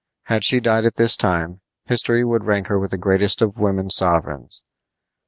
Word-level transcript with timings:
Had 0.23 0.43
she 0.43 0.59
died 0.59 0.83
at 0.85 0.95
this 0.95 1.15
time 1.15 1.61
history 1.85 2.25
would 2.25 2.43
rank 2.45 2.65
her 2.69 2.79
with 2.79 2.89
the 2.89 2.97
greatest 2.97 3.39
of 3.39 3.59
women 3.59 3.91
sovereigns. 3.91 4.63